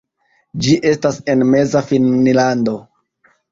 [0.67, 2.77] Ĝi estas en Meza Finnlando.